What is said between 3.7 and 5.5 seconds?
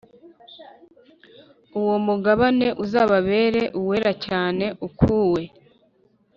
uwera cyane ukuwe